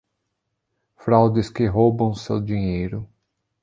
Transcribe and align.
Fraudes 0.95 1.51
que 1.51 1.67
roubam 1.67 2.15
seu 2.15 2.41
dinheiro 2.41 3.07